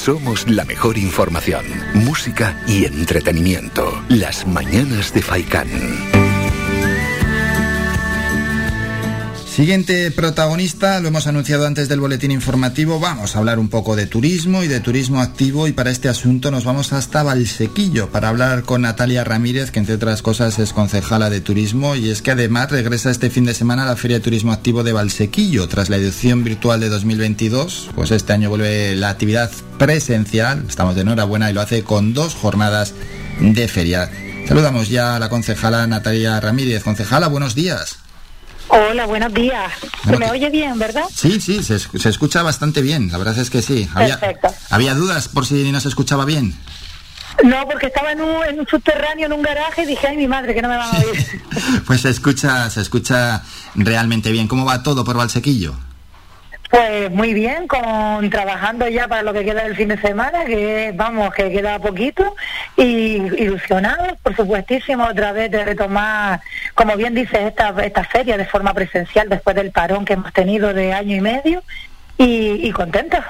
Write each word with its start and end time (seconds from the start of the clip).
somos 0.00 0.48
la 0.48 0.64
mejor 0.64 0.96
información, 0.96 1.66
música 1.92 2.58
y 2.66 2.86
entretenimiento. 2.86 4.02
Las 4.08 4.46
mañanas 4.46 5.12
de 5.12 5.20
Faikán. 5.20 6.19
Siguiente 9.60 10.10
protagonista, 10.10 11.00
lo 11.00 11.08
hemos 11.08 11.26
anunciado 11.26 11.66
antes 11.66 11.90
del 11.90 12.00
boletín 12.00 12.30
informativo, 12.30 12.98
vamos 12.98 13.36
a 13.36 13.40
hablar 13.40 13.58
un 13.58 13.68
poco 13.68 13.94
de 13.94 14.06
turismo 14.06 14.64
y 14.64 14.68
de 14.68 14.80
turismo 14.80 15.20
activo 15.20 15.68
y 15.68 15.72
para 15.72 15.90
este 15.90 16.08
asunto 16.08 16.50
nos 16.50 16.64
vamos 16.64 16.94
hasta 16.94 17.22
Valsequillo 17.22 18.08
para 18.08 18.30
hablar 18.30 18.62
con 18.62 18.80
Natalia 18.80 19.22
Ramírez, 19.22 19.70
que 19.70 19.78
entre 19.78 19.96
otras 19.96 20.22
cosas 20.22 20.58
es 20.58 20.72
concejala 20.72 21.28
de 21.28 21.42
turismo 21.42 21.94
y 21.94 22.08
es 22.08 22.22
que 22.22 22.30
además 22.30 22.70
regresa 22.70 23.10
este 23.10 23.28
fin 23.28 23.44
de 23.44 23.52
semana 23.52 23.82
a 23.82 23.86
la 23.86 23.96
Feria 23.96 24.16
de 24.16 24.24
Turismo 24.24 24.52
Activo 24.52 24.82
de 24.82 24.94
Valsequillo 24.94 25.68
tras 25.68 25.90
la 25.90 25.98
edición 25.98 26.42
virtual 26.42 26.80
de 26.80 26.88
2022, 26.88 27.90
pues 27.94 28.12
este 28.12 28.32
año 28.32 28.48
vuelve 28.48 28.96
la 28.96 29.10
actividad 29.10 29.50
presencial, 29.78 30.64
estamos 30.70 30.94
de 30.94 31.02
enhorabuena 31.02 31.50
y 31.50 31.52
lo 31.52 31.60
hace 31.60 31.84
con 31.84 32.14
dos 32.14 32.34
jornadas 32.34 32.94
de 33.38 33.68
feria. 33.68 34.10
Saludamos 34.48 34.88
ya 34.88 35.16
a 35.16 35.18
la 35.18 35.28
concejala 35.28 35.86
Natalia 35.86 36.40
Ramírez. 36.40 36.82
Concejala, 36.82 37.28
buenos 37.28 37.54
días. 37.54 37.99
Hola, 38.72 39.04
buenos 39.06 39.34
días. 39.34 39.72
¿Se 40.04 40.16
me 40.16 40.30
oye 40.30 40.48
bien, 40.48 40.78
verdad? 40.78 41.02
Sí, 41.12 41.40
sí, 41.40 41.62
se, 41.64 41.74
escucha 42.08 42.42
bastante 42.42 42.82
bien, 42.82 43.10
la 43.10 43.18
verdad 43.18 43.36
es 43.36 43.50
que 43.50 43.62
sí. 43.62 43.88
Había, 43.94 44.20
Perfecto. 44.20 44.48
¿Había 44.70 44.94
dudas 44.94 45.26
por 45.26 45.44
si 45.44 45.72
no 45.72 45.80
se 45.80 45.88
escuchaba 45.88 46.24
bien? 46.24 46.54
No, 47.42 47.66
porque 47.66 47.86
estaba 47.86 48.12
en 48.12 48.20
un, 48.20 48.66
subterráneo, 48.68 49.26
en 49.26 49.32
un 49.32 49.42
garaje, 49.42 49.82
y 49.82 49.86
dije, 49.86 50.06
ay, 50.06 50.16
mi 50.16 50.28
madre, 50.28 50.54
que 50.54 50.62
no 50.62 50.68
me 50.68 50.76
van 50.76 50.94
a 50.94 50.98
oír. 50.98 51.42
pues 51.86 52.02
se 52.02 52.10
escucha, 52.10 52.70
se 52.70 52.80
escucha 52.80 53.42
realmente 53.74 54.30
bien. 54.30 54.46
¿Cómo 54.46 54.64
va 54.64 54.84
todo 54.84 55.04
por 55.04 55.16
Valsequillo? 55.16 55.74
Pues 56.70 57.10
muy 57.10 57.34
bien, 57.34 57.66
con 57.66 58.30
trabajando 58.30 58.88
ya 58.88 59.08
para 59.08 59.22
lo 59.22 59.32
que 59.32 59.44
queda 59.44 59.64
del 59.64 59.74
fin 59.74 59.88
de 59.88 60.00
semana, 60.00 60.44
que 60.44 60.92
vamos, 60.94 61.34
que 61.34 61.50
queda 61.50 61.80
poquito, 61.80 62.36
y 62.76 63.16
ilusionados, 63.42 64.16
por 64.22 64.36
supuestísimo, 64.36 65.04
otra 65.04 65.32
vez 65.32 65.50
de 65.50 65.64
retomar, 65.64 66.40
como 66.76 66.96
bien 66.96 67.14
dice, 67.14 67.48
esta, 67.48 67.74
esta 67.84 68.04
feria 68.04 68.36
de 68.36 68.44
forma 68.44 68.72
presencial 68.72 69.28
después 69.28 69.56
del 69.56 69.72
parón 69.72 70.04
que 70.04 70.12
hemos 70.12 70.32
tenido 70.32 70.72
de 70.72 70.92
año 70.92 71.16
y 71.16 71.20
medio, 71.20 71.62
y, 72.18 72.68
y 72.68 72.70
contentos. 72.70 73.24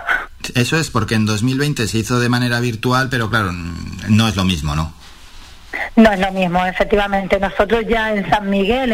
Eso 0.55 0.77
es, 0.77 0.91
porque 0.91 1.15
en 1.15 1.25
2020 1.25 1.87
se 1.89 1.99
hizo 1.99 2.21
de 2.21 2.29
manera 2.29 2.61
virtual, 2.61 3.09
pero 3.09 3.31
claro, 3.31 3.53
no 3.53 4.29
es 4.29 4.37
lo 4.37 4.45
mismo, 4.45 4.75
¿no? 4.75 4.93
No 5.97 6.11
es 6.13 6.21
lo 6.21 6.33
mismo, 6.33 6.65
efectivamente. 6.65 7.39
Nosotros 7.39 7.85
ya 7.87 8.13
en 8.13 8.29
San 8.29 8.49
Miguel, 8.49 8.93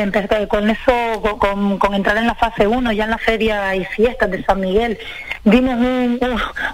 con 0.49 0.69
eso, 0.71 1.39
con, 1.79 1.95
entrar 1.95 2.17
en 2.17 2.27
la 2.27 2.35
fase 2.35 2.67
1, 2.67 2.93
ya 2.93 3.05
en 3.05 3.11
la 3.11 3.19
feria 3.19 3.75
y 3.75 3.85
fiestas 3.85 4.31
de 4.31 4.45
San 4.45 4.61
Miguel, 4.61 4.99
dimos 5.45 5.77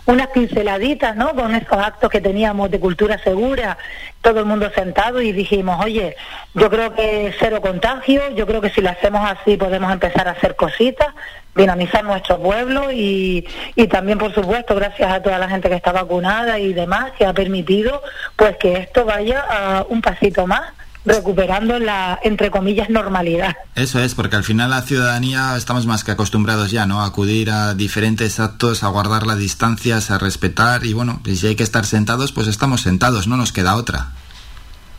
unas 0.07 0.27
pinceladitas, 0.29 1.17
¿no? 1.17 1.35
Con 1.35 1.55
esos 1.55 1.79
actos 1.79 2.11
que 2.11 2.21
teníamos 2.21 2.71
de 2.71 2.81
cultura 2.81 3.19
segura, 3.19 3.77
todo 4.23 4.41
el 4.41 4.47
mundo 4.47 4.71
sentado 4.75 5.21
y 5.21 5.33
dijimos, 5.33 5.85
oye, 5.85 6.17
yo 6.55 6.71
creo 6.71 6.95
que 6.95 7.35
cero 7.39 7.61
contagio, 7.61 8.31
yo 8.35 8.47
creo 8.47 8.61
que 8.61 8.71
si 8.71 8.81
lo 8.81 8.91
hacemos 8.91 9.29
así 9.29 9.57
podemos 9.57 9.93
empezar 9.93 10.29
a 10.29 10.33
hacer 10.33 10.57
cositas, 10.57 11.09
dinamizar 11.55 12.05
nuestro 12.05 12.39
pueblo 12.41 12.91
y, 12.91 13.47
y 13.75 13.87
también, 13.89 14.19
por 14.19 14.33
supuesto, 14.33 14.75
gracias 14.75 15.13
a 15.13 15.21
toda 15.21 15.39
la 15.39 15.49
gente 15.49 15.69
que 15.69 15.75
está 15.75 15.93
vacunada 15.93 16.59
y 16.59 16.73
demás, 16.73 17.13
que 17.19 17.27
ha 17.27 17.35
permitido 17.35 18.01
pues 18.37 18.57
que 18.57 18.75
esto 18.79 19.05
vaya 19.05 19.45
a 19.51 19.85
un 19.89 20.01
pasito 20.01 20.47
más 20.47 20.73
recuperando 21.05 21.79
la, 21.79 22.19
entre 22.23 22.51
comillas, 22.51 22.91
normalidad. 22.91 23.57
Eso 23.75 24.01
es, 24.01 24.15
porque 24.15 24.37
al 24.37 24.45
final 24.45 24.71
la 24.71 24.83
ciudadanía 24.83 25.57
estamos 25.57 25.87
más 25.87 26.05
que 26.05 26.13
acostumbrados 26.13 26.71
ya, 26.71 26.87
¿no? 26.87 27.03
A 27.03 27.07
acudir 27.07 27.51
a 27.51 27.75
diferentes 27.75 28.41
actos, 28.41 28.83
a 28.83 28.89
guardar 28.89 29.27
las 29.27 29.39
distancias, 29.39 30.11
a 30.11 30.19
respetar 30.19 30.85
y 30.85 30.93
bueno, 30.93 31.21
si 31.25 31.47
hay 31.47 31.57
que 31.57 31.63
estar 31.63 31.85
sentados, 31.85 32.33
pues 32.33 32.47
estamos 32.47 32.83
sentados, 32.83 33.27
no 33.27 33.37
nos 33.37 33.53
queda 33.53 33.75
otra. 33.75 34.13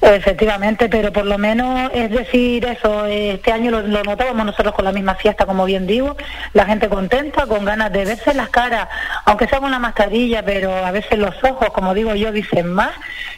Efectivamente, 0.03 0.89
pero 0.89 1.13
por 1.13 1.25
lo 1.25 1.37
menos 1.37 1.89
es 1.93 2.11
decir 2.11 2.65
eso, 2.65 3.05
este 3.05 3.53
año 3.53 3.71
lo, 3.71 4.03
notábamos 4.03 4.45
nosotros 4.45 4.75
con 4.75 4.83
la 4.83 4.91
misma 4.91 5.15
fiesta, 5.15 5.45
como 5.45 5.63
bien 5.63 5.87
digo, 5.87 6.17
la 6.51 6.65
gente 6.65 6.89
contenta, 6.89 7.47
con 7.47 7.63
ganas 7.63 7.89
de 7.93 8.03
verse 8.03 8.33
las 8.33 8.49
caras, 8.49 8.89
aunque 9.23 9.47
sea 9.47 9.61
con 9.61 9.71
la 9.71 9.79
mascarilla, 9.79 10.43
pero 10.43 10.75
a 10.75 10.91
veces 10.91 11.17
los 11.17 11.41
ojos, 11.41 11.69
como 11.69 11.93
digo 11.93 12.15
yo, 12.15 12.33
dicen 12.33 12.73
más, 12.73 12.91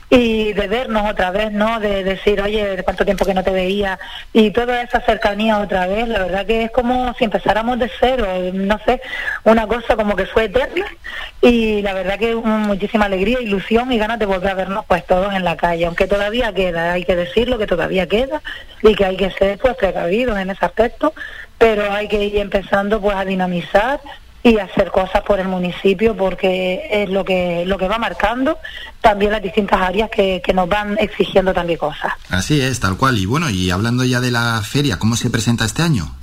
y 0.09 0.53
de 0.53 0.67
vernos 0.67 1.09
otra 1.09 1.29
vez, 1.29 1.51
¿no? 1.51 1.79
De 1.79 2.03
decir, 2.03 2.41
oye, 2.41 2.81
cuánto 2.83 3.05
tiempo 3.05 3.25
que 3.25 3.35
no 3.35 3.43
te 3.43 3.51
veía, 3.51 3.99
y 4.33 4.49
toda 4.49 4.81
esa 4.81 5.01
cercanía 5.01 5.59
otra 5.59 5.85
vez, 5.85 6.07
la 6.07 6.19
verdad 6.19 6.47
que 6.47 6.63
es 6.63 6.71
como 6.71 7.13
si 7.13 7.25
empezáramos 7.25 7.77
de 7.77 7.91
cero, 7.99 8.27
no 8.53 8.79
sé, 8.85 9.01
una 9.43 9.67
cosa 9.67 9.95
como 9.95 10.15
que 10.15 10.25
fue 10.25 10.45
eterna, 10.45 10.85
y 11.41 11.83
la 11.83 11.93
verdad 11.93 12.17
que 12.17 12.33
muchísima 12.33 13.05
alegría, 13.05 13.39
ilusión 13.39 13.91
y 13.91 13.99
ganas 13.99 14.17
de 14.17 14.25
volver 14.25 14.49
a 14.49 14.55
vernos 14.55 14.85
pues 14.87 15.05
todos 15.05 15.31
en 15.35 15.43
la 15.43 15.57
calle, 15.57 15.85
aunque 15.85 16.07
todavía 16.07 16.54
queda, 16.55 16.93
hay 16.93 17.03
que 17.03 17.15
decirlo 17.15 17.59
que 17.59 17.67
todavía 17.67 18.07
queda 18.07 18.41
y 18.81 18.95
que 18.95 19.05
hay 19.05 19.17
que 19.17 19.29
ser 19.29 19.59
pues 19.59 19.75
precavidos 19.75 20.37
en 20.39 20.49
ese 20.49 20.65
aspecto, 20.65 21.13
pero 21.59 21.91
hay 21.91 22.07
que 22.07 22.23
ir 22.23 22.37
empezando 22.37 22.99
pues 22.99 23.15
a 23.15 23.23
dinamizar 23.25 24.01
y 24.41 24.59
hacer 24.59 24.91
cosas 24.91 25.23
por 25.23 25.39
el 25.39 25.47
municipio 25.47 26.15
porque 26.15 26.87
es 26.91 27.09
lo 27.09 27.25
que 27.25 27.65
lo 27.65 27.79
que 27.79 27.87
va 27.87 27.97
marcando 27.97 28.59
también 29.01 29.31
las 29.31 29.41
distintas 29.41 29.81
áreas 29.81 30.09
que, 30.09 30.41
que 30.43 30.53
nos 30.53 30.69
van 30.69 30.97
exigiendo 30.99 31.53
también 31.53 31.79
cosas. 31.79 32.13
Así 32.29 32.61
es, 32.61 32.79
tal 32.79 32.95
cual. 32.97 33.17
Y 33.17 33.25
bueno, 33.25 33.49
y 33.49 33.71
hablando 33.71 34.03
ya 34.03 34.21
de 34.21 34.31
la 34.31 34.61
feria, 34.63 34.97
¿cómo 34.97 35.15
se 35.15 35.29
presenta 35.29 35.65
este 35.65 35.81
año? 35.81 36.15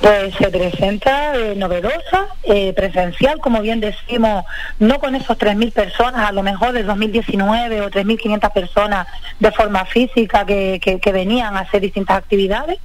Pues 0.00 0.34
se 0.34 0.48
presenta 0.48 1.34
eh, 1.36 1.54
novedosa, 1.56 2.28
eh, 2.44 2.72
presencial, 2.72 3.38
como 3.40 3.60
bien 3.60 3.80
decimos, 3.80 4.44
no 4.78 4.98
con 4.98 5.14
esos 5.14 5.36
3.000 5.36 5.72
personas, 5.72 6.28
a 6.28 6.32
lo 6.32 6.42
mejor 6.42 6.72
de 6.72 6.82
2019 6.82 7.82
o 7.82 7.90
3.500 7.90 8.52
personas 8.52 9.06
de 9.38 9.52
forma 9.52 9.84
física 9.84 10.44
que, 10.46 10.80
que, 10.80 11.12
venían 11.12 11.56
a 11.56 11.60
hacer 11.60 11.80
distintas 11.80 12.18
actividades. 12.18 12.78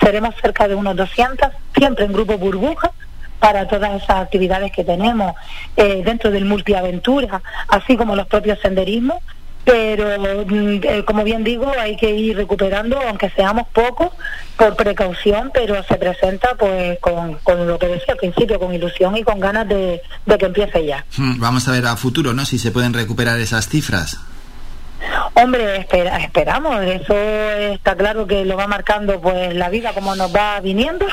Seremos 0.00 0.34
cerca 0.40 0.68
de 0.68 0.74
unos 0.74 0.96
200, 0.96 1.48
siempre 1.76 2.04
en 2.04 2.12
grupo 2.12 2.38
burbuja, 2.38 2.92
para 3.38 3.68
todas 3.68 4.02
esas 4.02 4.16
actividades 4.16 4.72
que 4.72 4.84
tenemos 4.84 5.34
eh, 5.76 6.02
dentro 6.04 6.30
del 6.30 6.44
multiaventura, 6.44 7.40
así 7.68 7.96
como 7.96 8.16
los 8.16 8.26
propios 8.26 8.58
senderismos 8.60 9.22
pero 9.68 10.46
mm, 10.46 10.80
eh, 10.82 11.04
como 11.04 11.24
bien 11.24 11.44
digo 11.44 11.70
hay 11.78 11.94
que 11.96 12.10
ir 12.10 12.36
recuperando 12.38 12.98
aunque 13.06 13.28
seamos 13.30 13.68
pocos 13.68 14.08
por 14.56 14.74
precaución 14.76 15.50
pero 15.52 15.82
se 15.84 15.96
presenta 15.96 16.54
pues 16.58 16.98
con, 17.00 17.34
con 17.44 17.68
lo 17.68 17.78
que 17.78 17.86
decía 17.86 18.14
al 18.14 18.16
principio 18.16 18.58
con 18.58 18.72
ilusión 18.72 19.14
y 19.18 19.22
con 19.22 19.38
ganas 19.38 19.68
de, 19.68 20.00
de 20.24 20.38
que 20.38 20.46
empiece 20.46 20.86
ya. 20.86 21.04
Hmm, 21.16 21.38
vamos 21.38 21.68
a 21.68 21.72
ver 21.72 21.86
a 21.86 21.96
futuro 21.96 22.32
no 22.32 22.46
si 22.46 22.58
se 22.58 22.70
pueden 22.70 22.94
recuperar 22.94 23.38
esas 23.40 23.68
cifras. 23.68 24.18
Hombre, 25.34 25.76
espera, 25.76 26.16
esperamos, 26.18 26.82
eso 26.82 27.14
está 27.14 27.94
claro 27.94 28.26
que 28.26 28.44
lo 28.44 28.56
va 28.56 28.66
marcando 28.66 29.20
pues 29.20 29.54
la 29.54 29.68
vida 29.68 29.92
como 29.92 30.16
nos 30.16 30.34
va 30.34 30.58
viniendo 30.60 31.06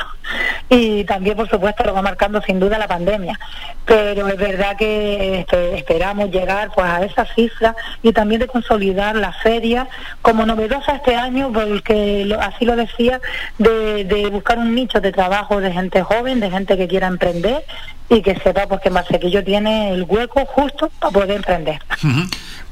y 0.69 1.03
también 1.03 1.35
por 1.35 1.49
supuesto 1.49 1.83
lo 1.83 1.93
va 1.93 2.01
marcando 2.01 2.41
sin 2.41 2.59
duda 2.59 2.77
la 2.77 2.87
pandemia. 2.87 3.39
Pero 3.85 4.27
es 4.27 4.37
verdad 4.37 4.75
que 4.77 5.39
este, 5.39 5.77
esperamos 5.77 6.31
llegar 6.31 6.71
pues 6.73 6.87
a 6.87 7.03
esa 7.03 7.25
cifra 7.35 7.75
y 8.01 8.11
también 8.13 8.41
de 8.41 8.47
consolidar 8.47 9.15
la 9.15 9.31
feria 9.31 9.87
como 10.21 10.45
novedosa 10.45 10.95
este 10.95 11.15
año, 11.15 11.51
porque 11.53 12.35
así 12.41 12.65
lo 12.65 12.75
decía, 12.75 13.21
de, 13.57 14.05
de 14.05 14.27
buscar 14.27 14.57
un 14.57 14.73
nicho 14.73 14.99
de 15.01 15.11
trabajo 15.11 15.61
de 15.61 15.71
gente 15.71 16.01
joven, 16.01 16.39
de 16.39 16.49
gente 16.49 16.77
que 16.77 16.87
quiera 16.87 17.07
emprender 17.07 17.63
y 18.09 18.21
que 18.21 18.35
sepa 18.39 18.67
pues 18.67 18.81
que 18.81 18.89
Marsequillo 18.89 19.43
tiene 19.43 19.91
el 19.91 20.03
hueco 20.03 20.45
justo 20.45 20.89
para 20.99 21.11
poder 21.11 21.31
emprender. 21.31 21.79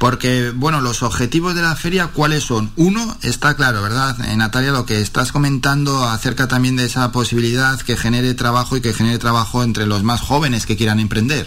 Porque, 0.03 0.51
bueno, 0.53 0.81
los 0.81 1.01
objetivos 1.01 1.55
de 1.55 1.61
la 1.61 1.77
feria, 1.77 2.09
¿cuáles 2.13 2.43
son? 2.43 2.73
Uno, 2.75 3.15
está 3.23 3.55
claro, 3.55 3.81
¿verdad? 3.81 4.17
Eh, 4.29 4.35
Natalia, 4.35 4.71
lo 4.71 4.85
que 4.85 4.99
estás 4.99 5.31
comentando 5.31 6.03
acerca 6.03 6.49
también 6.49 6.75
de 6.75 6.83
esa 6.83 7.13
posibilidad 7.13 7.79
que 7.79 7.95
genere 7.95 8.33
trabajo 8.33 8.75
y 8.75 8.81
que 8.81 8.91
genere 8.91 9.17
trabajo 9.17 9.63
entre 9.63 9.85
los 9.85 10.03
más 10.03 10.19
jóvenes 10.19 10.65
que 10.65 10.75
quieran 10.75 10.99
emprender. 10.99 11.45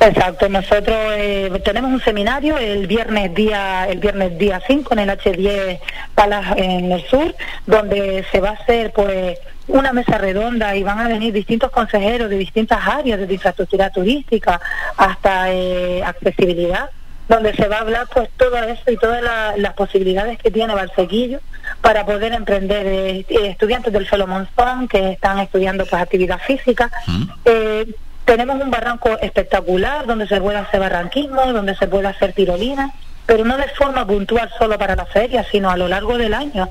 Exacto, 0.00 0.48
nosotros 0.48 0.96
eh, 1.14 1.60
tenemos 1.62 1.92
un 1.92 2.00
seminario 2.00 2.56
el 2.56 2.86
viernes 2.86 3.34
día 3.34 3.86
el 3.86 3.98
viernes 3.98 4.38
día 4.38 4.62
5 4.66 4.94
en 4.94 4.98
el 5.00 5.10
H10 5.10 5.78
Palas 6.14 6.56
en 6.56 6.90
el 6.90 7.04
sur, 7.04 7.34
donde 7.66 8.24
se 8.32 8.40
va 8.40 8.50
a 8.50 8.52
hacer 8.52 8.94
pues 8.94 9.38
una 9.68 9.92
mesa 9.92 10.16
redonda 10.16 10.74
y 10.74 10.82
van 10.82 11.00
a 11.00 11.08
venir 11.08 11.34
distintos 11.34 11.70
consejeros 11.70 12.30
de 12.30 12.38
distintas 12.38 12.86
áreas, 12.86 13.20
desde 13.20 13.34
infraestructura 13.34 13.90
turística 13.90 14.58
hasta 14.96 15.52
eh, 15.52 16.02
accesibilidad, 16.02 16.88
donde 17.28 17.54
se 17.54 17.68
va 17.68 17.78
a 17.78 17.80
hablar 17.80 18.06
pues 18.12 18.28
todo 18.36 18.56
eso 18.58 18.90
y 18.90 18.96
todas 18.96 19.22
las 19.56 19.74
posibilidades 19.74 20.38
que 20.38 20.50
tiene 20.50 20.74
Barsequillo 20.74 21.40
para 21.80 22.06
poder 22.06 22.32
emprender 22.32 22.86
eh, 22.86 23.26
estudiantes 23.28 23.92
del 23.92 24.06
Solo 24.06 24.26
Monzón 24.26 24.88
que 24.88 25.12
están 25.12 25.38
estudiando 25.40 25.84
pues 25.86 26.00
actividad 26.00 26.38
física. 26.38 26.90
Mm. 27.06 27.24
Eh, 27.44 27.86
tenemos 28.24 28.60
un 28.60 28.70
barranco 28.70 29.18
espectacular 29.20 30.06
donde 30.06 30.26
se 30.26 30.40
puede 30.40 30.58
hacer 30.58 30.80
barranquismo, 30.80 31.52
donde 31.52 31.76
se 31.76 31.86
puede 31.86 32.08
hacer 32.08 32.32
tirolina, 32.32 32.92
pero 33.24 33.44
no 33.44 33.56
de 33.56 33.68
forma 33.68 34.06
puntual 34.06 34.50
solo 34.58 34.78
para 34.78 34.96
la 34.96 35.06
feria, 35.06 35.44
sino 35.50 35.70
a 35.70 35.76
lo 35.76 35.88
largo 35.88 36.18
del 36.18 36.34
año. 36.34 36.68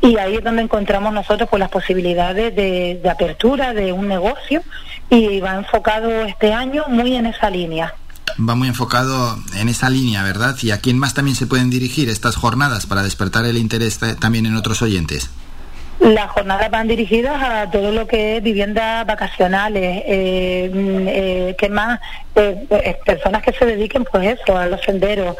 Y 0.00 0.16
ahí 0.18 0.36
es 0.36 0.44
donde 0.44 0.62
encontramos 0.62 1.12
nosotros 1.12 1.48
pues 1.48 1.60
las 1.60 1.70
posibilidades 1.70 2.54
de, 2.54 3.00
apertura 3.10 3.74
de 3.74 3.92
un 3.92 4.06
negocio 4.06 4.62
y 5.10 5.40
va 5.40 5.54
enfocado 5.54 6.10
este 6.22 6.52
año 6.52 6.84
muy 6.88 7.16
en 7.16 7.26
esa 7.26 7.50
línea. 7.50 7.94
Va 8.38 8.54
muy 8.54 8.68
enfocado 8.68 9.38
en 9.54 9.68
esa 9.68 9.90
línea, 9.90 10.22
¿verdad? 10.22 10.56
¿Y 10.62 10.70
a 10.70 10.80
quién 10.80 10.98
más 10.98 11.14
también 11.14 11.36
se 11.36 11.46
pueden 11.46 11.70
dirigir 11.70 12.08
estas 12.08 12.36
jornadas 12.36 12.86
para 12.86 13.02
despertar 13.02 13.44
el 13.44 13.58
interés 13.58 13.98
también 14.18 14.46
en 14.46 14.56
otros 14.56 14.82
oyentes? 14.82 15.30
Las 16.00 16.30
jornadas 16.30 16.70
van 16.70 16.86
dirigidas 16.86 17.42
a 17.42 17.68
todo 17.72 17.90
lo 17.90 18.06
que 18.06 18.36
es 18.36 18.42
viviendas 18.42 19.04
vacacionales, 19.04 20.04
eh, 20.06 20.70
mm, 20.72 21.08
eh, 21.08 21.56
que 21.58 21.68
más 21.68 21.98
eh, 22.36 22.66
eh, 22.70 22.96
personas 23.04 23.42
que 23.42 23.52
se 23.52 23.66
dediquen 23.66 24.04
pues 24.04 24.38
eso, 24.38 24.56
a 24.56 24.66
los 24.66 24.80
senderos, 24.82 25.36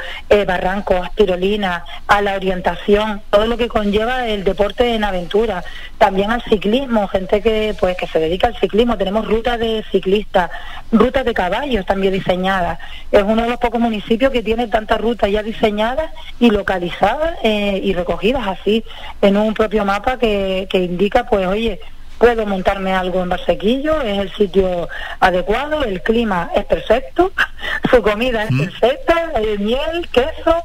barrancos, 0.46 1.08
tirolinas, 1.14 1.84
a 2.08 2.20
la 2.22 2.34
orientación, 2.34 3.22
todo 3.31 3.46
lo 3.46 3.56
que 3.56 3.69
conlleva 3.69 4.26
el 4.26 4.43
deporte 4.43 4.94
en 4.94 5.05
aventura, 5.05 5.62
también 5.96 6.32
al 6.32 6.43
ciclismo, 6.43 7.06
gente 7.06 7.40
que 7.40 7.76
pues 7.78 7.96
que 7.96 8.08
se 8.08 8.19
dedica 8.19 8.49
al 8.49 8.56
ciclismo, 8.56 8.99
tenemos 8.99 9.28
rutas 9.28 9.61
de 9.61 9.84
ciclistas, 9.93 10.50
rutas 10.90 11.25
de 11.25 11.34
caballos 11.34 11.87
también 11.87 12.12
diseñadas. 12.12 12.81
Es 13.12 13.22
uno 13.22 13.43
de 13.43 13.50
los 13.50 13.61
pocos 13.61 13.81
municipios 13.81 14.32
que 14.32 14.43
tiene 14.43 14.66
tantas 14.66 15.00
rutas 15.00 15.31
ya 15.31 15.43
diseñadas 15.43 16.11
y 16.40 16.50
localizadas 16.50 17.38
y 17.44 17.93
recogidas 17.93 18.46
así 18.49 18.84
en 19.22 19.37
un 19.37 19.54
propio 19.54 19.84
mapa 19.84 20.19
que 20.19 20.47
que, 20.70 20.78
indica, 20.78 21.26
pues, 21.26 21.46
oye, 21.46 21.80
puedo 22.18 22.46
montarme 22.46 22.92
algo 22.92 23.22
en 23.22 23.28
Barsequillo, 23.28 24.00
es 24.02 24.18
el 24.18 24.32
sitio 24.34 24.88
adecuado, 25.20 25.84
el 25.84 26.02
clima 26.02 26.50
es 26.54 26.64
perfecto, 26.64 27.32
su 27.90 28.02
comida 28.02 28.44
es 28.44 28.54
perfecta, 28.56 29.32
el 29.36 29.58
miel, 29.60 30.08
queso, 30.12 30.62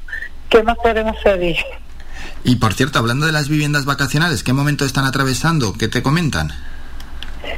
¿qué 0.50 0.64
más 0.64 0.78
podemos 0.78 1.18
pedir? 1.24 1.58
Y 2.44 2.58
por 2.58 2.74
cierto, 2.74 3.00
hablando 3.00 3.26
de 3.26 3.32
las 3.32 3.48
viviendas 3.48 3.86
vacacionales, 3.86 4.44
¿qué 4.44 4.54
momento 4.54 4.86
están 4.86 5.06
atravesando? 5.06 5.74
¿Qué 5.74 5.88
te 5.88 6.04
comentan? 6.04 6.52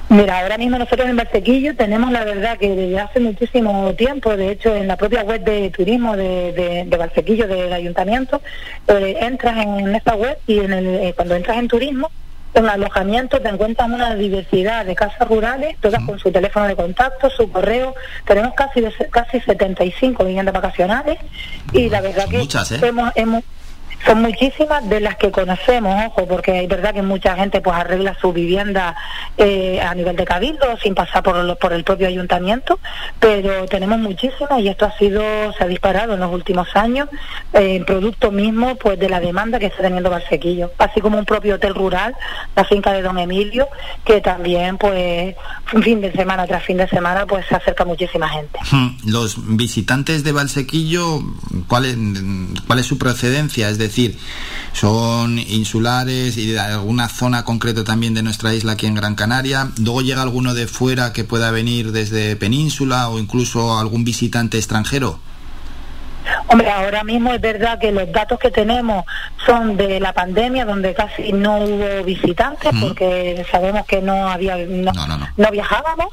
Mira, 0.09 0.39
ahora 0.39 0.57
mismo 0.57 0.77
nosotros 0.77 1.07
en 1.07 1.15
Barsequillo 1.15 1.75
tenemos 1.75 2.11
la 2.11 2.23
verdad 2.23 2.57
que 2.57 2.69
desde 2.69 2.99
hace 2.99 3.19
muchísimo 3.19 3.93
tiempo, 3.93 4.35
de 4.35 4.51
hecho 4.51 4.75
en 4.75 4.87
la 4.87 4.97
propia 4.97 5.23
web 5.23 5.43
de 5.43 5.69
turismo 5.69 6.15
de, 6.15 6.51
de, 6.53 6.85
de 6.85 6.97
Barsequillo 6.97 7.47
del 7.47 7.71
ayuntamiento, 7.73 8.41
eh, 8.87 9.17
entras 9.21 9.57
en 9.65 9.95
esta 9.95 10.15
web 10.15 10.37
y 10.47 10.59
en 10.59 10.73
el, 10.73 10.87
eh, 10.87 11.13
cuando 11.15 11.35
entras 11.35 11.57
en 11.57 11.67
turismo, 11.67 12.11
en 12.55 12.69
alojamiento 12.69 13.41
te 13.41 13.49
encuentras 13.49 13.89
una 13.89 14.15
diversidad 14.15 14.85
de 14.85 14.95
casas 14.95 15.27
rurales, 15.27 15.75
todas 15.81 16.01
con 16.03 16.17
su 16.17 16.31
teléfono 16.31 16.67
de 16.67 16.75
contacto, 16.75 17.29
su 17.29 17.51
correo. 17.51 17.93
Tenemos 18.25 18.53
casi 18.53 18.81
casi 19.11 19.41
75 19.41 20.23
viviendas 20.23 20.53
vacacionales 20.53 21.17
y 21.73 21.89
la 21.89 22.01
verdad 22.01 22.27
que 22.29 22.41
¿eh? 22.41 22.47
hemos, 22.81 23.11
hemos 23.15 23.43
son 24.05 24.21
muchísimas 24.21 24.87
de 24.87 24.99
las 24.99 25.15
que 25.17 25.31
conocemos, 25.31 25.95
ojo, 26.07 26.27
porque 26.27 26.61
es 26.63 26.69
verdad 26.69 26.93
que 26.93 27.01
mucha 27.01 27.35
gente 27.35 27.61
pues 27.61 27.75
arregla 27.75 28.15
su 28.21 28.31
vivienda 28.31 28.95
eh, 29.37 29.81
a 29.81 29.95
nivel 29.95 30.15
de 30.15 30.25
cabildo 30.25 30.77
sin 30.81 30.93
pasar 30.93 31.23
por, 31.23 31.57
por 31.57 31.73
el 31.73 31.83
propio 31.83 32.07
ayuntamiento, 32.07 32.79
pero 33.19 33.65
tenemos 33.65 33.97
muchísimas 33.99 34.59
y 34.59 34.67
esto 34.67 34.85
ha 34.85 34.97
sido 34.97 35.21
se 35.53 35.63
ha 35.63 35.67
disparado 35.67 36.13
en 36.13 36.19
los 36.19 36.31
últimos 36.31 36.67
años 36.75 37.09
en 37.53 37.83
producto 37.85 38.31
mismo 38.31 38.75
pues 38.75 38.99
de 38.99 39.09
la 39.09 39.19
demanda 39.19 39.59
que 39.59 39.67
está 39.67 39.81
teniendo 39.81 40.09
Barsequillo, 40.09 40.71
así 40.77 41.01
como 41.01 41.17
un 41.17 41.25
propio 41.25 41.55
hotel 41.55 41.73
rural, 41.73 42.15
la 42.55 42.63
finca 42.63 42.93
de 42.93 43.01
Don 43.01 43.17
Emilio, 43.17 43.67
que 44.03 44.21
también 44.21 44.77
pues 44.77 45.35
fin 45.81 46.01
de 46.01 46.11
semana 46.11 46.45
tras 46.45 46.63
fin 46.63 46.77
de 46.77 46.87
semana 46.87 47.25
pues 47.25 47.45
se 47.47 47.55
acerca 47.55 47.85
muchísima 47.85 48.29
gente. 48.29 48.59
Hmm, 48.71 48.97
los 49.05 49.55
visitantes 49.55 50.23
de 50.23 50.31
Valsequillo, 50.31 51.21
¿cuál 51.67 51.85
es, 51.85 51.97
cuál 52.67 52.79
es 52.79 52.85
su 52.85 52.97
procedencia? 52.97 53.69
Es 53.69 53.77
decir, 53.77 53.94
decir, 53.95 54.17
son 54.73 55.39
insulares 55.39 56.37
y 56.37 56.51
de 56.51 56.59
alguna 56.59 57.07
zona 57.07 57.45
concreta 57.45 57.83
también 57.83 58.13
de 58.13 58.23
nuestra 58.23 58.53
isla 58.53 58.73
aquí 58.73 58.87
en 58.87 58.95
Gran 58.95 59.15
Canaria. 59.15 59.69
Luego 59.81 60.01
llega 60.01 60.21
alguno 60.21 60.53
de 60.53 60.67
fuera 60.67 61.13
que 61.13 61.23
pueda 61.23 61.51
venir 61.51 61.91
desde 61.91 62.35
península 62.35 63.09
o 63.09 63.19
incluso 63.19 63.77
algún 63.79 64.03
visitante 64.03 64.57
extranjero. 64.57 65.19
Hombre, 66.47 66.69
ahora 66.71 67.03
mismo 67.03 67.33
es 67.33 67.41
verdad 67.41 67.79
que 67.79 67.91
los 67.91 68.11
datos 68.11 68.39
que 68.39 68.49
tenemos 68.49 69.05
son 69.45 69.77
de 69.77 69.99
la 69.99 70.11
pandemia, 70.11 70.65
donde 70.65 70.93
casi 70.93 71.31
no 71.31 71.59
hubo 71.59 72.03
visitantes, 72.03 72.71
porque 72.81 73.45
sabemos 73.51 73.85
que 73.85 74.01
no 74.01 74.27
había 74.27 74.57
no, 74.57 74.91
no, 75.37 75.51
viajábamos, 75.51 76.07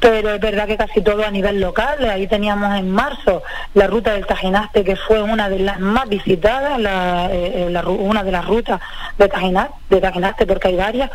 pero 0.00 0.34
es 0.34 0.40
verdad 0.40 0.66
que 0.66 0.76
casi 0.76 1.00
todo 1.02 1.24
a 1.24 1.30
nivel 1.30 1.60
local. 1.60 2.08
Ahí 2.08 2.26
teníamos 2.26 2.76
en 2.78 2.90
marzo 2.90 3.42
la 3.74 3.86
ruta 3.86 4.12
del 4.12 4.26
Tajinaste, 4.26 4.84
que 4.84 4.96
fue 4.96 5.22
una 5.22 5.48
de 5.48 5.58
las 5.60 5.80
más 5.80 6.08
visitadas, 6.08 6.78
la, 6.78 7.28
eh, 7.32 7.68
eh, 7.68 7.86
una 7.86 8.22
de 8.22 8.32
las 8.32 8.46
rutas 8.46 8.80
de 9.18 9.28
Tajinaste, 9.28 9.74
de 9.90 10.00
Tajinaste, 10.00 10.46
porque 10.46 10.68
hay 10.68 10.76
varias, 10.76 11.10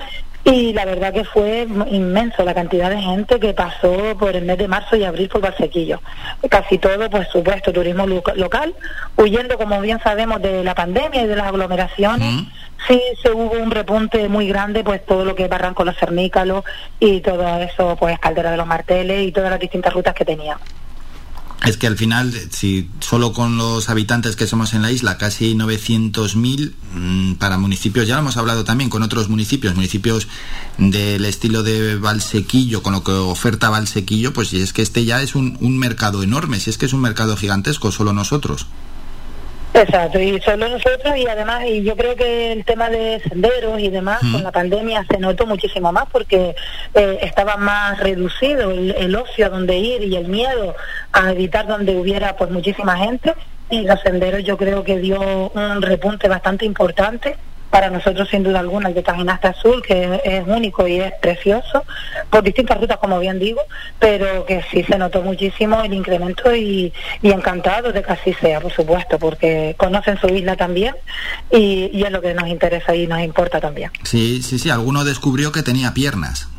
y 0.45 0.73
la 0.73 0.83
verdad 0.83 1.13
que 1.13 1.23
fue 1.23 1.65
inmenso 1.89 2.43
la 2.43 2.53
cantidad 2.53 2.89
de 2.89 3.01
gente 3.01 3.39
que 3.39 3.53
pasó 3.53 4.17
por 4.19 4.35
el 4.35 4.43
mes 4.43 4.57
de 4.57 4.67
marzo 4.67 4.97
y 4.97 5.05
abril 5.05 5.29
por 5.29 5.41
Barsequillo. 5.41 6.01
Casi 6.49 6.77
todo, 6.79 7.09
pues 7.09 7.29
supuesto, 7.29 7.71
turismo 7.71 8.05
local, 8.05 8.75
huyendo, 9.15 9.57
como 9.57 9.79
bien 9.79 10.01
sabemos, 10.03 10.41
de 10.41 10.63
la 10.63 10.75
pandemia 10.75 11.21
y 11.21 11.27
de 11.27 11.35
las 11.37 11.47
aglomeraciones. 11.47 12.43
Sí, 12.87 13.01
se 13.21 13.31
hubo 13.31 13.51
un 13.51 13.71
repunte 13.71 14.27
muy 14.27 14.47
grande, 14.47 14.83
pues 14.83 15.05
todo 15.05 15.23
lo 15.23 15.35
que 15.35 15.43
es 15.43 15.49
Barranco 15.49 15.85
Los 15.85 15.97
Cernícalos 15.97 16.63
y 16.99 17.21
todo 17.21 17.59
eso, 17.59 17.95
pues 17.97 18.19
Caldera 18.19 18.51
de 18.51 18.57
los 18.57 18.67
Marteles 18.67 19.27
y 19.27 19.31
todas 19.31 19.49
las 19.49 19.59
distintas 19.59 19.93
rutas 19.93 20.13
que 20.13 20.25
tenía 20.25 20.57
es 21.65 21.77
que 21.77 21.87
al 21.87 21.97
final, 21.97 22.33
si 22.51 22.89
solo 22.99 23.31
con 23.31 23.57
los 23.57 23.89
habitantes 23.89 24.35
que 24.35 24.47
somos 24.47 24.73
en 24.73 24.81
la 24.81 24.91
isla, 24.91 25.17
casi 25.17 25.55
900.000 25.55 26.73
mm, 26.93 27.33
para 27.35 27.57
municipios, 27.57 28.05
ya 28.05 28.15
lo 28.15 28.21
hemos 28.21 28.35
hablado 28.35 28.65
también 28.65 28.89
con 28.89 29.01
otros 29.01 29.29
municipios, 29.29 29.73
municipios 29.73 30.27
del 30.77 31.23
estilo 31.23 31.63
de 31.63 31.95
Valsequillo, 31.95 32.83
con 32.83 32.93
lo 32.93 33.03
que 33.03 33.11
oferta 33.11 33.69
Valsequillo, 33.69 34.33
pues 34.33 34.49
si 34.49 34.61
es 34.61 34.73
que 34.73 34.81
este 34.81 35.05
ya 35.05 35.21
es 35.21 35.35
un, 35.35 35.57
un 35.61 35.77
mercado 35.77 36.21
enorme, 36.21 36.59
si 36.59 36.69
es 36.69 36.77
que 36.77 36.85
es 36.85 36.93
un 36.93 37.01
mercado 37.01 37.37
gigantesco, 37.37 37.91
solo 37.91 38.11
nosotros. 38.11 38.67
Exacto, 39.73 40.19
y 40.19 40.39
solo 40.41 40.69
nosotros 40.69 41.17
y 41.17 41.27
además, 41.27 41.65
y 41.65 41.83
yo 41.83 41.95
creo 41.97 42.15
que 42.15 42.51
el 42.51 42.63
tema 42.63 42.89
de 42.89 43.19
senderos 43.27 43.79
y 43.79 43.89
demás, 43.89 44.19
con 44.31 44.43
la 44.43 44.51
pandemia 44.51 45.03
se 45.09 45.17
notó 45.17 45.47
muchísimo 45.47 45.91
más 45.91 46.05
porque 46.11 46.55
eh, 46.93 47.19
estaba 47.21 47.57
más 47.57 47.99
reducido 47.99 48.69
el, 48.69 48.91
el, 48.91 49.15
ocio 49.15 49.47
a 49.47 49.49
donde 49.49 49.77
ir 49.77 50.03
y 50.03 50.15
el 50.15 50.27
miedo 50.27 50.75
a 51.11 51.31
evitar 51.31 51.65
donde 51.65 51.95
hubiera 51.95 52.35
pues 52.35 52.51
muchísima 52.51 52.97
gente 52.97 53.33
y 53.71 53.81
los 53.81 53.99
senderos 54.01 54.43
yo 54.43 54.57
creo 54.57 54.83
que 54.83 54.99
dio 54.99 55.49
un 55.55 55.81
repunte 55.81 56.27
bastante 56.27 56.65
importante 56.65 57.35
para 57.73 57.89
nosotros 57.89 58.29
sin 58.29 58.43
duda 58.43 58.59
alguna 58.59 58.89
el 58.89 58.93
de 58.93 59.01
Tajinaste 59.01 59.47
Azul, 59.47 59.81
que 59.81 60.21
es, 60.23 60.43
único 60.45 60.87
y 60.87 60.99
es 60.99 61.11
precioso, 61.19 61.83
por 62.29 62.43
distintas 62.43 62.79
rutas 62.79 62.99
como 62.99 63.19
bien 63.19 63.39
digo, 63.39 63.61
pero 63.97 64.45
que 64.45 64.63
sí 64.69 64.83
se 64.83 64.95
notó 64.95 65.23
muchísimo 65.23 65.81
el 65.81 65.91
incremento 65.91 66.55
y, 66.55 66.93
y 67.23 67.31
encantado 67.31 67.91
de 67.91 68.03
que 68.03 68.11
así 68.11 68.31
sea, 68.35 68.61
por 68.61 68.71
supuesto, 68.71 69.17
porque 69.17 69.73
conocen 69.75 70.19
su 70.19 70.27
isla 70.27 70.55
también 70.55 70.93
y, 71.49 71.89
y 71.91 72.03
es 72.03 72.11
lo 72.11 72.21
que 72.21 72.35
nos 72.35 72.47
interesa 72.47 72.95
y 72.95 73.07
nos 73.07 73.21
importa 73.21 73.59
también. 73.59 73.89
Sí, 74.03 74.43
sí, 74.43 74.59
sí, 74.59 74.69
alguno 74.69 75.03
descubrió 75.03 75.51
que 75.51 75.63
tenía 75.63 75.95
piernas. 75.95 76.52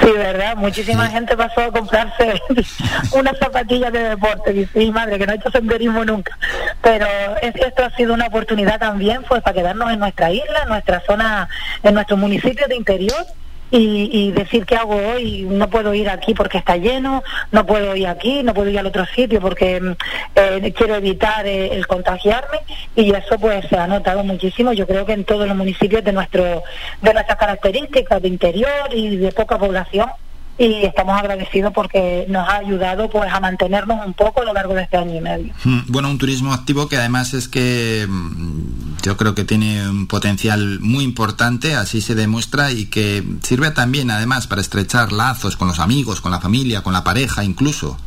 Sí, 0.00 0.10
¿verdad? 0.10 0.56
Muchísima 0.56 1.08
gente 1.08 1.36
pasó 1.36 1.62
a 1.62 1.70
comprarse 1.70 2.40
unas 3.12 3.38
zapatillas 3.38 3.92
de 3.92 4.10
deporte. 4.10 4.52
Y 4.52 4.66
sí, 4.66 4.90
madre, 4.90 5.18
que 5.18 5.26
no 5.26 5.32
he 5.32 5.36
hecho 5.36 5.50
senderismo 5.50 6.04
nunca. 6.04 6.36
Pero 6.82 7.06
es, 7.40 7.54
esto 7.56 7.84
ha 7.84 7.90
sido 7.90 8.14
una 8.14 8.26
oportunidad 8.26 8.78
también 8.78 9.22
pues 9.22 9.42
para 9.42 9.54
quedarnos 9.54 9.92
en 9.92 10.00
nuestra 10.00 10.30
isla, 10.30 10.62
en 10.62 10.68
nuestra 10.68 11.00
zona, 11.06 11.48
en 11.82 11.94
nuestro 11.94 12.16
municipio 12.16 12.66
de 12.66 12.76
interior 12.76 13.24
y, 13.70 14.30
decir 14.32 14.66
qué 14.66 14.76
hago 14.76 14.96
hoy, 14.96 15.42
no 15.42 15.68
puedo 15.68 15.94
ir 15.94 16.08
aquí 16.08 16.34
porque 16.34 16.58
está 16.58 16.76
lleno, 16.76 17.22
no 17.50 17.66
puedo 17.66 17.96
ir 17.96 18.06
aquí, 18.06 18.42
no 18.42 18.54
puedo 18.54 18.70
ir 18.70 18.78
al 18.78 18.86
otro 18.86 19.04
sitio 19.06 19.40
porque 19.40 19.80
mm, 19.80 19.92
eh, 20.36 20.72
quiero 20.76 20.94
evitar 20.94 21.46
eh, 21.46 21.74
el 21.74 21.86
contagiarme 21.86 22.58
y 22.94 23.12
eso 23.12 23.38
pues 23.38 23.66
se 23.68 23.76
ha 23.76 23.86
notado 23.86 24.22
muchísimo, 24.22 24.72
yo 24.72 24.86
creo 24.86 25.04
que 25.04 25.12
en 25.12 25.24
todos 25.24 25.48
los 25.48 25.56
municipios 25.56 26.04
de 26.04 26.12
nuestro 26.12 26.62
de 27.02 27.14
nuestras 27.14 27.38
características 27.38 28.22
de 28.22 28.28
interior 28.28 28.88
y 28.92 29.16
de 29.16 29.32
poca 29.32 29.58
población 29.58 30.08
y 30.56 30.84
estamos 30.84 31.18
agradecidos 31.18 31.72
porque 31.72 32.26
nos 32.28 32.48
ha 32.48 32.58
ayudado 32.58 33.10
pues 33.10 33.32
a 33.32 33.40
mantenernos 33.40 34.06
un 34.06 34.14
poco 34.14 34.42
a 34.42 34.44
lo 34.44 34.52
largo 34.52 34.74
de 34.74 34.82
este 34.82 34.96
año 34.96 35.16
y 35.16 35.20
medio. 35.20 35.52
Mm, 35.64 35.80
bueno, 35.88 36.10
un 36.10 36.18
turismo 36.18 36.52
activo 36.52 36.88
que 36.88 36.96
además 36.96 37.34
es 37.34 37.48
que 37.48 38.06
mm, 38.08 38.93
yo 39.04 39.18
creo 39.18 39.34
que 39.34 39.44
tiene 39.44 39.86
un 39.86 40.06
potencial 40.06 40.80
muy 40.80 41.04
importante, 41.04 41.76
así 41.76 42.00
se 42.00 42.14
demuestra 42.14 42.72
y 42.72 42.86
que 42.86 43.22
sirve 43.42 43.70
también 43.70 44.10
además 44.10 44.46
para 44.46 44.62
estrechar 44.62 45.12
lazos 45.12 45.58
con 45.58 45.68
los 45.68 45.78
amigos, 45.78 46.22
con 46.22 46.32
la 46.32 46.40
familia, 46.40 46.82
con 46.82 46.94
la 46.94 47.04
pareja 47.04 47.44
incluso. 47.44 47.98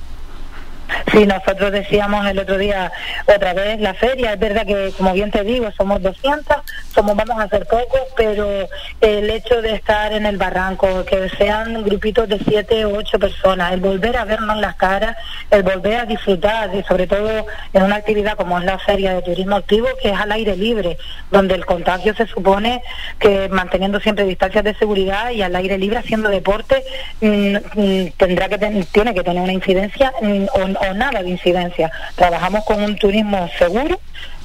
Sí, 1.18 1.26
nosotros 1.26 1.72
decíamos 1.72 2.28
el 2.28 2.38
otro 2.38 2.60
día 2.60 2.92
otra 3.26 3.56
vez 3.56 3.80
la 3.82 3.96
feria, 3.96 4.34
es 4.34 4.40
verdad 4.40 4.68
que 4.68 4.92
como 4.96 5.14
bien 5.14 5.32
te 5.32 5.44
digo 5.44 5.72
somos 5.76 6.00
200, 6.04 6.58
somos 6.94 7.16
vamos 7.16 7.40
a 7.40 7.50
ser 7.50 7.66
pocos, 7.66 8.02
pero 8.16 8.70
el 9.02 9.28
hecho 9.32 9.64
de 9.64 9.74
estar 9.74 10.14
en 10.14 10.28
el 10.28 10.38
barranco, 10.38 11.06
que 11.06 11.28
sean 11.30 11.84
grupitos 11.84 12.30
de 12.30 12.38
7 12.38 12.86
o 12.86 12.98
8 12.98 13.18
personas, 13.18 13.74
el 13.74 13.80
volver 13.80 14.16
a 14.16 14.26
vernos 14.26 14.58
las 14.58 14.76
caras, 14.76 15.18
el 15.50 15.64
volver 15.64 16.02
a 16.02 16.06
disfrutar, 16.06 16.70
y 16.76 16.84
sobre 16.84 17.08
todo 17.08 17.48
en 17.74 17.82
una 17.82 17.96
actividad 17.96 18.38
como 18.38 18.60
es 18.60 18.66
la 18.66 18.78
feria 18.78 19.16
de 19.16 19.24
turismo 19.24 19.56
activo, 19.56 19.88
que 20.00 20.10
es 20.10 20.20
al 20.20 20.32
aire 20.32 20.56
libre, 20.56 21.00
donde 21.32 21.56
el 21.56 21.66
contagio 21.66 22.14
se 22.14 22.28
supone 22.28 22.84
que 23.18 23.50
manteniendo 23.50 24.00
siempre 24.00 24.24
distancias 24.26 24.64
de 24.64 24.76
seguridad 24.76 25.32
y 25.32 25.42
al 25.42 25.56
aire 25.56 25.80
libre 25.80 25.98
haciendo 25.98 26.30
deporte, 26.30 26.84
mm, 27.22 27.56
mm, 27.74 28.12
tendrá 28.18 28.50
que 28.50 28.60
tiene 28.92 29.16
que 29.16 29.24
tener 29.24 29.42
una 29.42 29.54
incidencia 29.54 30.14
mm, 30.22 30.46
o, 30.54 30.90
o 30.90 30.94
nada 30.94 31.07
nada 31.12 31.24
de 31.24 31.32
incidencia. 31.32 31.92
Trabajamos 32.16 32.64
con 32.66 32.82
un 32.82 32.96
turismo 32.96 33.50
seguro, 33.58 34.00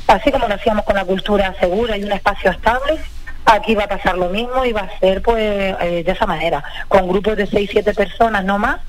así 0.06 0.30
como 0.30 0.48
lo 0.48 0.54
hacíamos 0.54 0.84
con 0.84 0.96
la 0.96 1.04
cultura 1.04 1.54
segura 1.58 1.96
y 1.96 2.04
un 2.04 2.12
espacio 2.12 2.50
estable, 2.50 2.98
Aquí 3.44 3.74
va 3.74 3.84
a 3.84 3.88
pasar 3.88 4.16
lo 4.16 4.28
mismo 4.28 4.64
y 4.64 4.72
va 4.72 4.82
a 4.82 4.98
ser 5.00 5.20
pues 5.20 5.42
eh, 5.42 6.02
de 6.06 6.12
esa 6.12 6.26
manera, 6.26 6.62
con 6.88 7.08
grupos 7.08 7.36
de 7.36 7.46
6, 7.46 7.70
7 7.72 7.92
personas 7.92 8.44
no 8.44 8.58
más, 8.58 8.80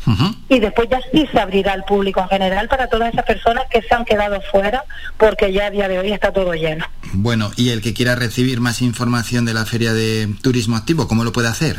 y 0.48 0.60
después 0.60 0.88
ya 0.90 1.00
sí 1.12 1.28
se 1.32 1.40
abrirá 1.40 1.74
al 1.74 1.84
público 1.86 2.22
en 2.22 2.30
general 2.30 2.68
para 2.68 2.88
todas 2.88 3.12
esas 3.12 3.26
personas 3.26 3.64
que 3.70 3.82
se 3.82 3.94
han 3.96 4.06
quedado 4.06 4.40
fuera, 4.52 4.84
porque 5.18 5.52
ya 5.52 5.66
a 5.66 5.70
día 5.72 5.88
de 5.88 6.00
hoy 6.00 6.12
está 6.12 6.32
todo 6.32 6.54
lleno. 6.54 6.86
Bueno, 7.14 7.52
y 7.58 7.70
el 7.70 7.82
que 7.82 7.94
quiera 7.94 8.16
recibir 8.16 8.62
más 8.62 8.82
información 8.82 9.44
de 9.46 9.56
la 9.56 9.66
Feria 9.66 9.92
de 9.92 10.30
Turismo 10.42 10.78
Activo, 10.78 11.08
¿cómo 11.08 11.24
lo 11.24 11.32
puede 11.32 11.48
hacer? 11.48 11.78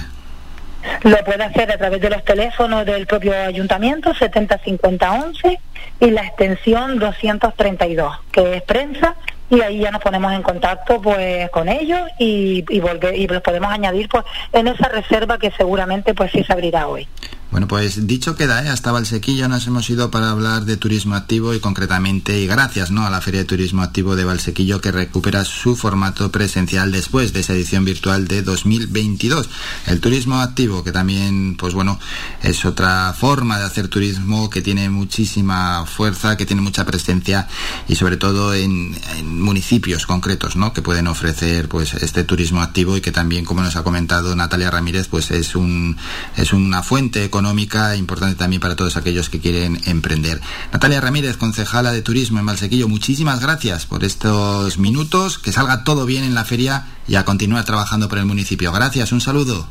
Lo 1.03 1.17
puede 1.25 1.45
hacer 1.45 1.71
a 1.73 1.79
través 1.79 2.01
de 2.01 2.11
los 2.11 2.25
teléfonos 2.25 2.85
del 2.87 3.07
propio 3.07 3.35
ayuntamiento, 3.35 4.15
705011, 4.15 5.59
y 6.01 6.11
la 6.11 6.23
extensión 6.23 6.99
232, 6.99 8.21
que 8.33 8.57
es 8.57 8.63
prensa 8.63 9.15
y 9.51 9.61
ahí 9.61 9.81
ya 9.81 9.91
nos 9.91 10.03
ponemos 10.03 10.33
en 10.33 10.43
contacto 10.43 11.01
pues 11.01 11.51
con 11.51 11.69
ellos 11.69 12.01
y, 12.19 12.65
y, 12.69 12.83
y 13.15 13.27
los 13.27 13.43
podemos 13.43 13.71
añadir 13.71 14.09
pues 14.09 14.25
en 14.53 14.69
esa 14.69 14.89
reserva 14.89 15.39
que 15.39 15.51
seguramente 15.51 16.15
pues 16.15 16.33
sí 16.33 16.43
se 16.43 16.53
abrirá 16.53 16.89
hoy. 16.89 17.07
Bueno, 17.55 17.69
pues 17.69 18.09
dicho 18.09 18.35
queda, 18.35 18.65
¿eh? 18.65 18.69
hasta 18.69 18.91
Valsequillo 18.91 19.49
nos 19.49 19.65
hemos 19.69 19.89
ido 19.89 20.11
para 20.11 20.31
hablar 20.31 20.65
de 20.65 20.77
turismo 20.77 21.15
activo 21.15 21.55
y 21.55 21.61
concretamente, 21.61 22.41
y 22.41 22.49
gracias 22.49 22.91
¿no? 22.91 23.07
a 23.07 23.11
la 23.11 23.21
Feria 23.21 23.43
de 23.43 23.47
Turismo 23.47 23.83
Activo 23.83 24.17
de 24.17 24.25
Valsequillo 24.25 24.81
que 24.81 24.91
recupera 24.91 25.45
su 25.45 25.77
formato 25.77 26.33
presencial 26.33 26.91
después 26.91 27.33
de 27.33 27.39
esa 27.39 27.53
edición 27.53 27.85
virtual 27.85 28.27
de 28.27 28.43
2022. 28.43 29.49
El 29.87 30.01
turismo 30.01 30.41
activo, 30.41 30.83
que 30.83 30.91
también, 30.91 31.57
pues 31.57 31.75
bueno, 31.75 32.01
es 32.43 32.65
otra 32.65 33.15
forma 33.17 33.57
de 33.61 33.67
hacer 33.67 33.87
turismo 33.87 34.51
que 34.51 34.61
tiene 34.61 34.91
muchísima 34.91 35.87
fuerza, 35.87 36.37
que 36.37 36.47
tiene 36.47 36.61
mucha 36.61 36.85
presencia 36.85 37.47
y 37.87 37.95
sobre 37.95 38.17
todo 38.17 38.53
en, 38.53 38.99
en 39.17 39.41
municipios 39.41 40.07
concretos, 40.07 40.57
¿no? 40.57 40.73
Que 40.73 40.83
pueden 40.83 41.07
ofrecer 41.07 41.69
pues 41.69 41.95
este 41.95 42.25
turismo 42.25 42.63
activo 42.63 42.97
y 42.97 43.01
que 43.01 43.13
también, 43.13 43.45
como 43.45 43.63
nos 43.63 43.77
ha 43.77 43.85
comentado 43.85 44.35
Natalia 44.35 44.73
Ramírez, 44.73 45.07
pues 45.07 45.31
es 45.31 45.55
un 45.55 45.97
es 46.37 46.53
una 46.53 46.83
fuente 46.83 47.23
económica 47.23 47.44
económica 47.45 47.95
importante 47.95 48.37
también 48.37 48.61
para 48.61 48.75
todos 48.75 48.97
aquellos 48.97 49.29
que 49.29 49.39
quieren 49.39 49.79
emprender. 49.85 50.41
Natalia 50.73 51.03
Ramírez, 51.03 51.37
concejala 51.37 51.93
de 51.93 52.01
Turismo 52.01 52.39
en 52.39 52.47
Valsequillo, 52.47 52.89
muchísimas 52.89 53.41
gracias 53.41 53.85
por 53.85 54.03
estos 54.03 54.79
minutos, 54.79 55.39
que 55.39 55.53
salga 55.53 55.85
todo 55.85 56.07
bien 56.07 56.25
en 56.25 56.35
la 56.35 56.47
feria 56.47 56.87
y 57.07 57.17
a 57.17 57.27
continuar 57.27 57.67
trabajando 57.67 58.09
por 58.09 58.17
el 58.17 58.25
municipio. 58.25 58.73
Gracias, 58.73 59.13
un 59.13 59.21
saludo. 59.21 59.69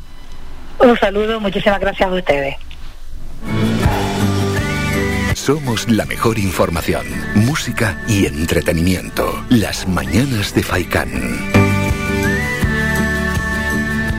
Un 0.80 0.96
saludo, 1.00 1.40
muchísimas 1.40 1.80
gracias 1.80 2.08
a 2.08 2.14
ustedes. 2.14 2.56
Somos 5.34 5.90
la 5.90 6.06
mejor 6.06 6.38
información, 6.38 7.08
música 7.34 8.04
y 8.08 8.28
entretenimiento. 8.28 9.44
Las 9.50 9.88
mañanas 9.88 10.54
de 10.54 10.62
Faikán. 10.62 11.53